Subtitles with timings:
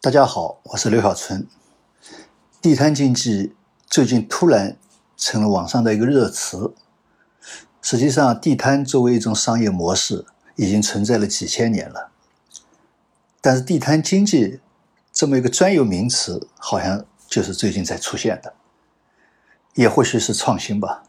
[0.00, 1.44] 大家好，我是刘小春。
[2.62, 3.56] 地摊经济
[3.88, 4.78] 最近突然
[5.16, 6.72] 成了网上的一个热词。
[7.82, 10.24] 实际上，地摊作为一种商业模式，
[10.54, 12.12] 已经存在了几千年了。
[13.40, 14.60] 但是，地摊经济
[15.12, 18.54] 这么一个专有名词，好像就是最近才出现的，
[19.74, 21.02] 也或许是创新吧。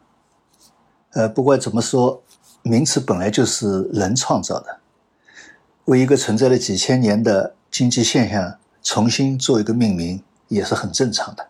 [1.12, 2.24] 呃，不管怎么说，
[2.64, 4.80] 名词本来就是人创造的，
[5.86, 8.58] 为一个存在了几千年的经济现象。
[8.82, 11.48] 重新做一个命名也是很正常的。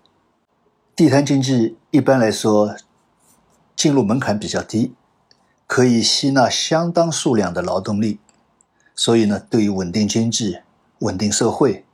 [0.95, 2.75] 地摊经济一般来说
[3.75, 4.93] 进入门槛比较低，
[5.67, 8.19] 可以吸纳相当数量的劳动力，
[8.93, 10.59] 所以呢，对于稳定经济、
[10.99, 11.85] 稳定社会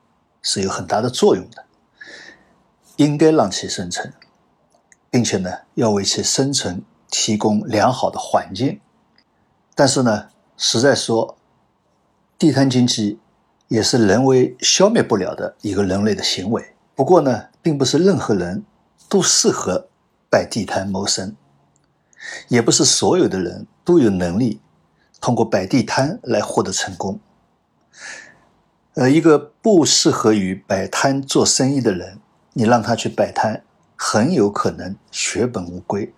[0.42, 1.66] 是有很大的作用的。
[2.96, 4.14] 应该让其生存，
[5.12, 8.80] 并且呢，要为其生存提供良好的环境。
[9.76, 11.38] 但是呢，实在说，
[12.40, 13.20] 地摊经济。
[13.76, 16.66] 也是人为消灭不了的一个人类的行为。
[16.96, 18.64] 不过呢，并不是任何人
[19.10, 19.90] 都适合
[20.30, 21.36] 摆地摊谋生，
[22.48, 24.62] 也不是所有的人都有能力
[25.20, 27.20] 通过摆地摊来获得成功。
[28.94, 32.20] 呃，一个不适合于摆摊做生意的人，
[32.54, 33.62] 你让他去摆摊，
[33.98, 36.14] 很有可能血本无归。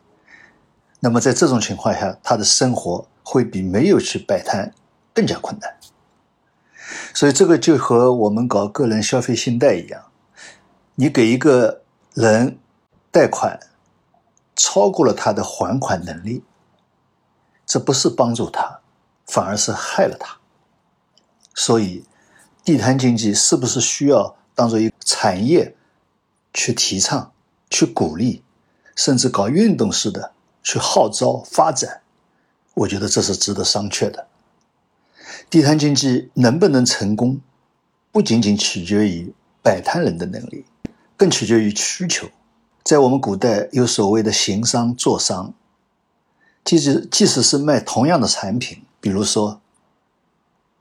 [1.00, 4.72] 那么在这种情况下，他的生活会比没有去摆摊
[5.12, 5.77] 更加困难。
[7.14, 10.06] 所以这个就和我们搞个人消费信贷一样，
[10.96, 11.82] 你给一个
[12.14, 12.58] 人
[13.12, 13.60] 贷款，
[14.56, 16.44] 超过了他的还款能力，
[17.66, 18.80] 这不是帮助他，
[19.26, 20.38] 反而是害了他。
[21.54, 22.06] 所以，
[22.64, 25.76] 地摊经济是不是需要当做一个产业
[26.54, 27.32] 去提倡、
[27.70, 28.44] 去鼓励，
[28.96, 32.02] 甚至搞运动式的去号召发展？
[32.76, 34.28] 我觉得这是值得商榷的。
[35.50, 37.40] 地摊经济能不能成功，
[38.12, 40.66] 不仅仅取决于摆摊人的能力，
[41.16, 42.28] 更取决于需求。
[42.84, 45.54] 在我们古代，有所谓的行商坐商，
[46.64, 49.62] 即使即使是卖同样的产品，比如说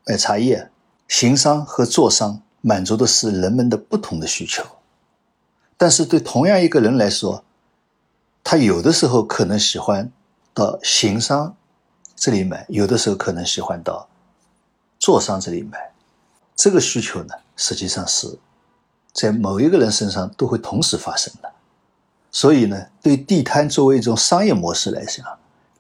[0.05, 0.71] 卖茶叶，
[1.07, 4.65] 行商和坐商满足的是人们的不同的需求。
[5.77, 7.45] 但是对同样一个人来说，
[8.43, 10.11] 他有的时候可能喜欢
[10.53, 11.57] 到行商
[12.17, 14.09] 这里买，有的时候可能喜欢到。
[14.99, 15.93] 坐商这里买，
[16.57, 18.39] 这个需求呢，实际上是
[19.13, 21.53] 在某一个人身上都会同时发生的。
[22.31, 25.25] 所以呢，对地摊作为一种商业模式来讲，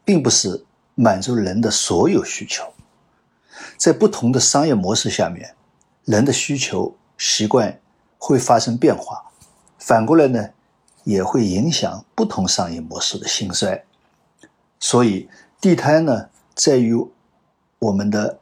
[0.04, 2.64] 并不是满足人的所有需求。
[3.76, 5.54] 在不同的商业模式下面，
[6.04, 7.80] 人的需求习惯
[8.18, 9.30] 会发生变化，
[9.78, 10.50] 反过来呢，
[11.04, 13.84] 也会影响不同商业模式的兴衰。
[14.78, 15.28] 所以，
[15.60, 16.94] 地摊呢，在于
[17.78, 18.38] 我们的。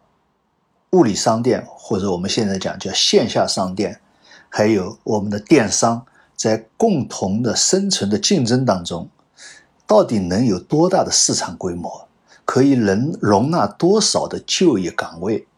[0.95, 4.01] 物理商店，或者我们现在讲叫线下商店，
[4.49, 6.07] 还有我们的电商，
[6.37, 9.09] 在共同的生存的竞争当中，
[9.89, 12.07] 到底能有多大的市场规模，
[12.45, 15.49] 可以能容纳多少的就业岗位，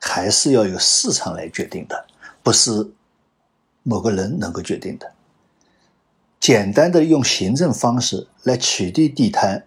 [0.00, 2.06] 还是要由市场来决定的，
[2.42, 2.90] 不是
[3.82, 5.12] 某个人能够决定的。
[6.40, 9.66] 简单的用行政方式来取缔地摊，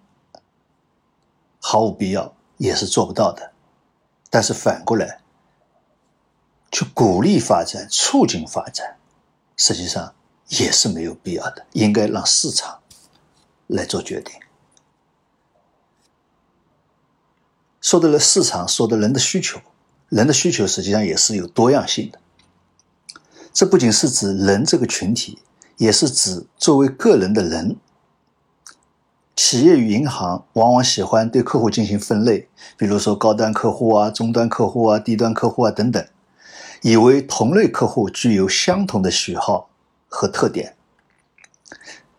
[1.60, 3.52] 毫无必要，也是做不到的。
[4.36, 5.22] 但是反过来，
[6.70, 8.98] 去鼓励发展、促进发展，
[9.56, 10.14] 实际上
[10.50, 11.66] 也是没有必要的。
[11.72, 12.82] 应该让市场
[13.68, 14.36] 来做决定。
[17.80, 19.62] 说的了市场，说的人的需求，
[20.10, 22.20] 人的需求实际上也是有多样性的。
[23.54, 25.40] 这不仅是指人这个群体，
[25.78, 27.78] 也是指作为个人的人。
[29.36, 32.48] 企业与银行往往喜欢对客户进行分类，
[32.78, 36.06] 比如说高端客户啊、中端客户啊、低端客户啊等等，
[36.82, 39.70] 以为同类客户具有相同的喜好
[40.08, 40.76] 和特点。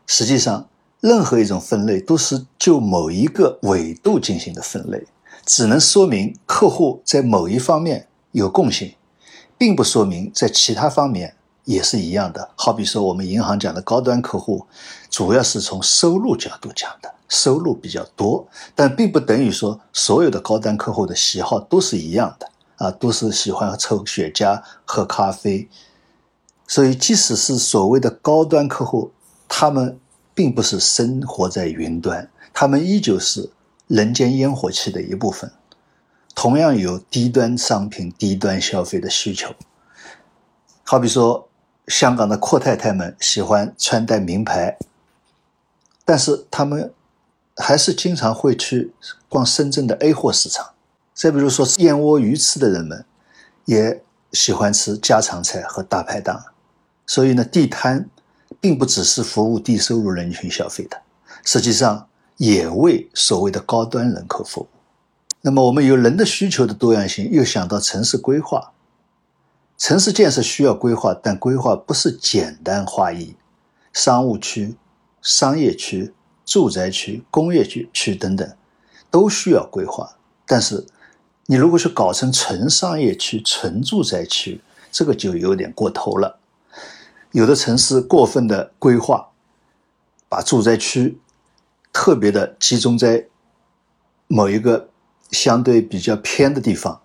[0.06, 0.68] 实际上，
[1.00, 5.06] 任何一种分类都是就某一个纬度进行的分类，
[5.46, 8.94] 只能说明客户在某一方面有共性，
[9.56, 11.34] 并不说明在其他方面。
[11.66, 14.64] 也是一样的，好比说我们银行讲的高端客户，
[15.10, 25.68] 主要是从收入角度讲的，收入比较多，但并不等于说所有的高端客户的喜好都是一样的啊，都是喜欢抽雪茄、喝咖啡。
[26.68, 29.10] 所以，即使是所谓的高端客户，
[29.48, 29.98] 他们
[30.34, 33.50] 并不是生活在云端，他们依旧是
[33.88, 35.50] 人间烟火气的一部分，
[36.36, 39.52] 同样有低端商品、低端消费的需求。
[40.84, 41.45] 好比说。
[41.88, 44.76] 香港的阔太太们喜欢穿戴名牌，
[46.04, 46.92] 但是他们
[47.56, 48.92] 还是经常会去
[49.28, 50.70] 逛深圳的 A 货市场。
[51.14, 53.04] 再比如说，燕窝鱼翅的人们
[53.64, 54.02] 也
[54.32, 56.44] 喜欢吃家常菜和大排档，
[57.06, 58.10] 所以呢，地摊
[58.60, 61.00] 并不只是服务低收入人群消费的，
[61.44, 64.68] 实际上也为所谓的高端人口服务。
[65.40, 68.72] 那么，我们有人的需求的多样性，又想到城市规划。
[69.78, 73.36] 城市建设需要规划，但规划不是简单化一，
[73.92, 74.76] 商务区、
[75.20, 76.14] 商业区、
[76.44, 78.56] 住宅区、工业区区等等，
[79.10, 80.16] 都需要规划。
[80.46, 80.86] 但是，
[81.46, 86.38] 你如果是搞成纯商业区、纯住宅区，这个就有点过头了。
[87.32, 89.28] 有的城市过分的规划，
[90.28, 91.18] 把住宅区
[91.92, 93.26] 特别的集中在
[94.26, 94.88] 某一个。
[95.32, 97.00] 相对比较偏的地方，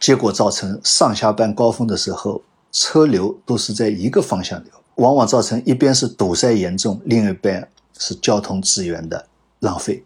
[0.00, 2.42] 结果造成上下班高峰的时候
[2.72, 10.04] 车流都是在一个方向流，往往造成一边是堵塞严重，另一边是交通资源的浪费。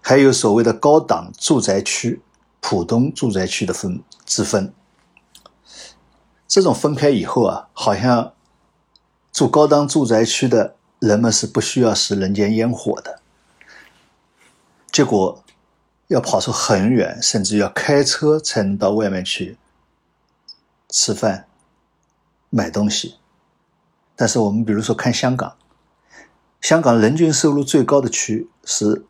[0.00, 2.20] 还有所谓的高档住宅区、
[2.60, 4.72] 浦东住宅区的分之分，
[6.48, 8.32] 这种分开以后啊，好像
[9.30, 13.20] 住高档住宅区的人们是不需要食人间烟火的，
[14.90, 15.44] 结果。
[16.08, 19.56] 要跑出很远，甚至要开车才能到外面去
[20.88, 21.46] 吃饭、
[22.50, 23.16] 买东西。
[24.16, 25.56] 但是我们比如说看香港，
[26.60, 29.04] 香港人均收入最高的区是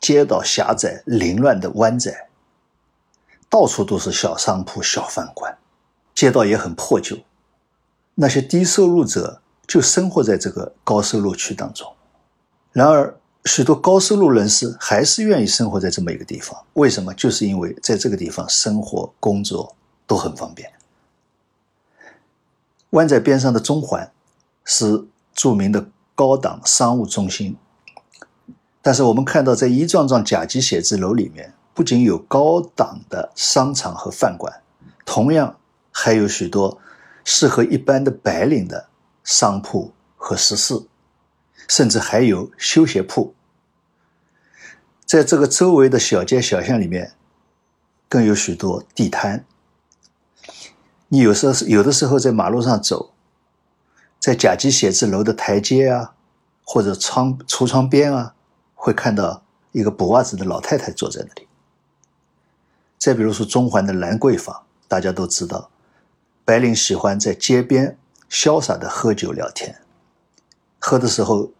[0.00, 2.28] 街道狭窄、凌乱的湾仔，
[3.50, 5.58] 到处都是小商铺、小饭馆，
[6.14, 7.18] 街道也很破旧。
[8.14, 11.92] 那些低收入者就生活在这个高收入区当中。
[12.72, 17.14] 然而，许多高收入人士还是愿意生活在这么一个地方，为什么？
[17.14, 20.72] 就是因为在这个地方生活、工作都很方便。
[22.90, 24.10] 湾仔边上的中环
[24.64, 27.56] 是著名的高档商务中心，
[28.82, 34.60] 但是我们看到，在一幢幢甲级写字楼里面，不仅有高档的商场和饭馆，
[35.04, 35.56] 同样
[35.92, 36.80] 还有许多
[37.24, 38.88] 适合一般的白领的
[39.22, 40.88] 商铺和食肆。
[41.68, 43.34] 甚至还有修鞋铺，
[45.06, 47.12] 在这个周围的小街小巷里面，
[48.08, 49.46] 更有许多地摊。
[51.06, 53.12] 你有时候有的时候在马路上走，
[54.18, 56.14] 在甲级写字楼的台阶啊，
[56.64, 58.34] 或者窗橱窗边啊，
[58.74, 61.46] 会看到一个补袜子的老太太坐在那里。
[62.98, 65.70] 再比如说中环的兰桂坊，大家都知道，
[66.44, 67.96] 白领喜欢在街边
[68.28, 69.80] 潇洒的喝酒聊天，
[70.80, 71.52] 喝的时候。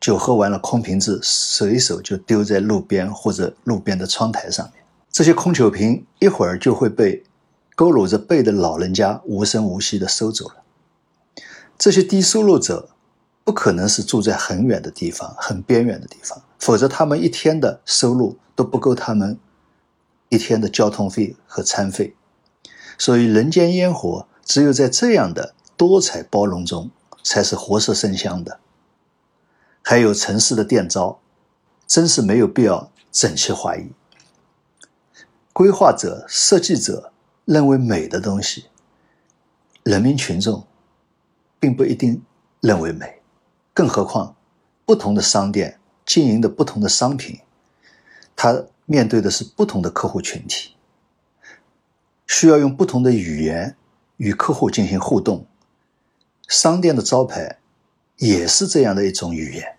[0.00, 4.82] 酒喝完了，空瓶子随手就丢在路边或者路边的窗台上面。
[5.12, 7.22] 这些空酒瓶一会儿就会被
[7.76, 10.54] 佝偻着背的老人家无声无息地收走了。
[11.76, 12.88] 这些低收入者
[13.44, 19.38] 不可能是住在很远的地方、很边远的地方，否则他们一天的收入都不够他们
[20.28, 22.14] 一天的交通费和餐费。
[22.96, 26.90] 所以，人间烟火只有在这样的多彩包容中，
[27.22, 28.60] 才是活色生香的。
[29.82, 31.20] 还有城市的电招，
[31.86, 33.90] 真是没有必要整齐划一。
[35.52, 37.12] 规划者、设计者
[37.44, 38.66] 认为美的东西，
[39.82, 40.66] 人民群众
[41.58, 42.22] 并不一定
[42.60, 43.20] 认为美。
[43.74, 44.36] 更何况，
[44.84, 47.40] 不同的商店经营的不同的商品，
[48.36, 50.76] 它面对的是不同的客户群体，
[52.26, 53.76] 需要用不同的语言
[54.18, 55.46] 与客户进行互动。
[56.46, 57.59] 商店的招牌。
[58.20, 59.76] 也是这样的一种语言。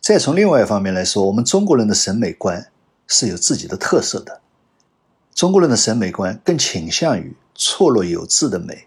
[0.00, 2.70] 再从另外一方面来说，我们中国人的审美观
[3.06, 4.40] 是有自己的特色的。
[5.34, 8.86] 中国人的审美观更倾向于错落有致的美，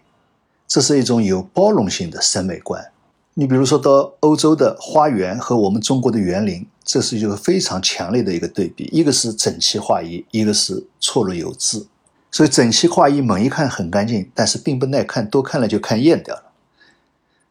[0.68, 2.90] 这是一种有包容性的审美观。
[3.34, 8.88] 你比如说到欧洲的花园和我们中国的园林，这是一个非常强烈的一个对比。
[8.92, 11.86] 一个是整齐划一，一个是错落有致。
[12.30, 16.49] 所以整齐划一，猛一看很干净，但是并不耐看，多看了就看厌掉了。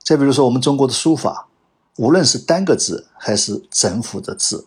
[0.09, 1.45] 再比如说，我们中国的书法，
[1.97, 4.65] 无论是单个字还是整幅的字，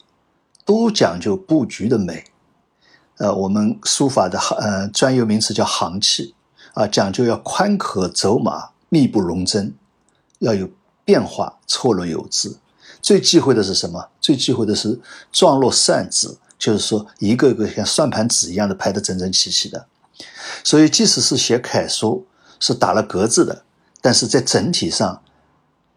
[0.65, 2.27] 都讲究布局的美。
[3.17, 6.37] 呃，我们书法的呃专有名词叫行气
[6.75, 9.75] 啊，讲究要宽可走马，密不容针，
[10.39, 10.71] 要有
[11.05, 12.59] 变化，错落有致。
[13.01, 14.11] 最忌讳的是什么？
[14.21, 15.01] 最忌讳的是
[15.33, 19.87] 状若扇子，就是说一个个像算盘子一样的排得整整齐齐的。
[20.63, 22.29] 所以，即使是写楷书，
[22.61, 23.65] 是打了格子的，
[24.01, 25.21] 但是在整体上。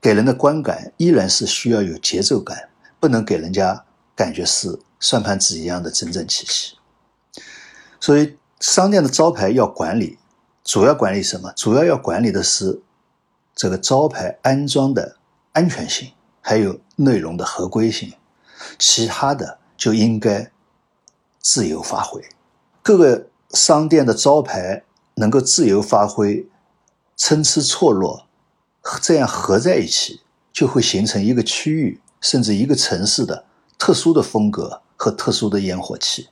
[0.06, 2.70] 给人的观感依然是需要有节奏感，
[3.00, 3.86] 不能给人家
[4.16, 6.78] 感觉是算盘子一样的整整齐齐。
[8.00, 10.20] 所以，商店的招牌要管理，
[10.64, 11.52] 主要管理什么？
[11.56, 12.84] 主要要管理的是
[13.56, 15.18] 这个招牌安装的
[15.54, 18.14] 安全性，还有内容的合规性。
[18.78, 20.52] 其他的就应该
[21.40, 22.24] 自由发挥。
[22.84, 24.84] 各个商店的招牌
[25.16, 26.48] 能够自由发挥，
[27.16, 28.25] 参差错落，
[29.01, 30.22] 这样合在一起，
[30.54, 33.46] 就会形成一个区域甚至一个城市的
[33.77, 36.30] 特殊的风格和特殊的烟火气。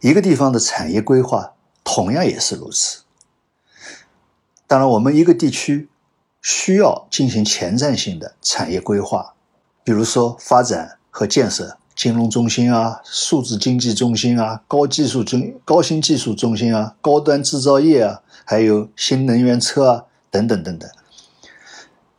[0.00, 3.02] 一个地方的产业规划同样也是如此。
[4.66, 5.88] 当然，我们一个地区
[6.42, 9.34] 需要进行前瞻性的产业规划，
[9.82, 11.78] 比如说发展和建设。
[11.96, 20.88] 金融中心啊，数字经济中心啊，高技术中高新技术中心啊，高端制造业啊，还有新能源车啊，等等等等。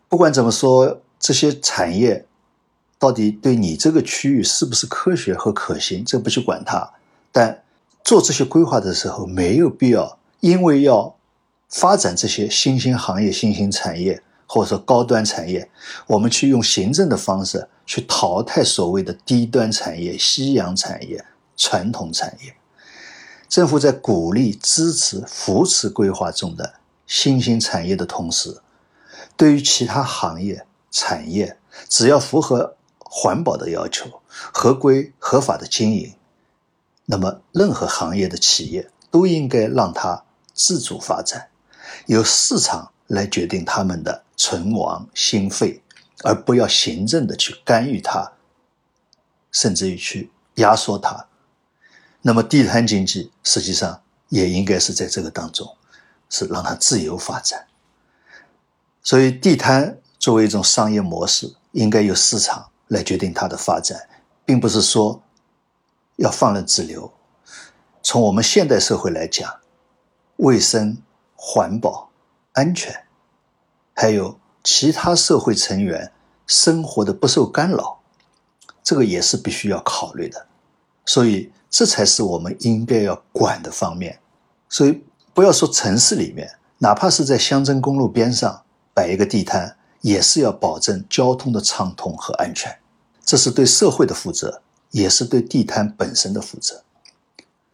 [0.09, 2.25] 不管怎么说，这些产业
[2.97, 6.91] 到底对你这个区域是不是科学和可行，这不去管它。
[7.31, 7.63] 但
[8.03, 11.15] 做这些规划的时候，没有必要因为要
[11.69, 14.21] 发展这些新兴行业、新兴产业。
[14.51, 15.69] 或者说高端产业，
[16.07, 21.23] 我们去用行政的方式去淘汰所谓的低端产业、夕阳产业、
[21.55, 22.55] 传统产业。
[23.47, 26.73] 政府在鼓励、支持、扶持规划中的
[27.05, 28.57] 新兴产业的同时，
[29.39, 36.13] 对于其他行业、产业，只要符合环保的要求、合规合法的经营，
[37.05, 41.47] 那么任何行业的企业都应该让它自主发展，
[42.07, 44.25] 由市场来决定他们的。
[44.41, 45.83] 存亡心肺，
[46.23, 48.31] 而不要行政的去干预它，
[49.51, 51.27] 甚至于去压缩它。
[52.21, 55.75] 那么地摊经济实际上也应该是在这个当中，
[56.29, 57.67] 是让它自由发展。
[59.01, 64.09] 所以地摊作为一种商业模式，应该由市场来决定它的发展，
[64.45, 65.21] 并不是说
[66.17, 67.11] 要放任自流。
[68.01, 69.59] 从我们现代社会来讲，
[70.37, 70.97] 卫生、
[71.35, 72.09] 环保、
[72.53, 73.05] 安全。
[73.93, 76.13] 还有其他社会成员
[76.47, 77.99] 生活的不受干扰，
[78.81, 80.47] 这个也是必须要考虑的，
[81.05, 84.19] 所以这才是我们应该要管的方面。
[84.69, 85.03] 所以
[85.33, 88.63] 不要说城市里面，哪怕是在乡镇公路边上
[88.99, 92.77] 摆一个地摊，也是要保证交通的畅通和安全。
[93.23, 96.83] 这是对社会的负责，也是对地摊本身的负责。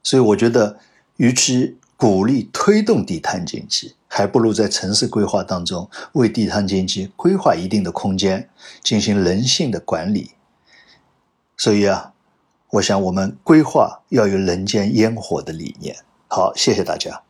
[0.04, 0.78] 所以我觉得，
[1.18, 8.48] 与其鼓励推动地摊经济，还不如在城市规划当中为地摊经济规划一定的空间，
[8.84, 10.34] 进行人性的管理。
[11.58, 12.14] 所以啊，
[12.70, 15.96] 我想我们规划要有人间烟火的理念。
[16.28, 17.25] 好，谢谢大家。